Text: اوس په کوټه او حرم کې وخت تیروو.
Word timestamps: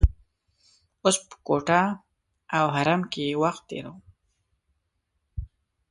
اوس 1.03 1.15
په 1.27 1.35
کوټه 1.47 1.81
او 2.57 2.65
حرم 2.75 3.01
کې 3.11 3.39
وخت 3.41 3.61
تیروو. 3.69 3.95